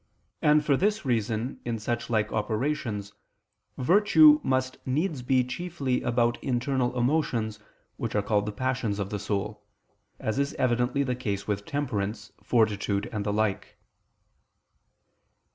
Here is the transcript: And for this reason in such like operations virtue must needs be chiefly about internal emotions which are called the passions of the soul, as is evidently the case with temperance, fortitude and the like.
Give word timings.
And 0.41 0.65
for 0.65 0.75
this 0.75 1.05
reason 1.05 1.59
in 1.63 1.77
such 1.77 2.09
like 2.09 2.31
operations 2.33 3.13
virtue 3.77 4.39
must 4.41 4.79
needs 4.83 5.21
be 5.21 5.43
chiefly 5.43 6.01
about 6.01 6.43
internal 6.43 6.97
emotions 6.97 7.59
which 7.97 8.15
are 8.15 8.23
called 8.23 8.47
the 8.47 8.51
passions 8.51 8.97
of 8.97 9.11
the 9.11 9.19
soul, 9.19 9.63
as 10.19 10.39
is 10.39 10.55
evidently 10.55 11.03
the 11.03 11.13
case 11.15 11.45
with 11.47 11.65
temperance, 11.67 12.31
fortitude 12.41 13.09
and 13.11 13.23
the 13.23 13.31
like. 13.31 13.77